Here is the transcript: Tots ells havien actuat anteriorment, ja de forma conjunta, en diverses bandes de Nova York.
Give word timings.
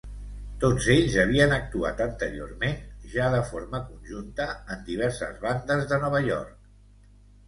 Tots 0.61 0.85
ells 0.93 1.15
havien 1.23 1.51
actuat 1.57 1.99
anteriorment, 2.05 2.79
ja 3.15 3.27
de 3.35 3.41
forma 3.49 3.81
conjunta, 3.89 4.47
en 4.77 4.81
diverses 4.87 5.37
bandes 5.45 5.85
de 5.93 6.01
Nova 6.05 6.23
York. 6.29 6.57